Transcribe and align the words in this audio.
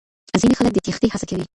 ځينې 0.41 0.55
خلک 0.59 0.71
د 0.73 0.77
تېښتې 0.85 1.07
هڅه 1.13 1.25
کوي. 1.29 1.45